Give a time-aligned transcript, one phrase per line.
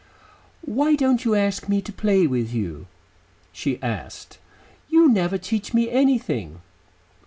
[0.65, 2.87] "Why don't you ask me to play with you?"
[3.51, 4.39] she asked.
[4.89, 6.61] "You never teach me anything."